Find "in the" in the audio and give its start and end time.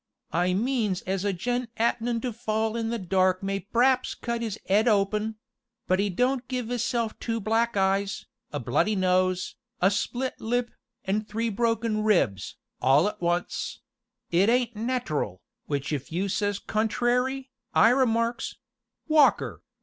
2.75-2.97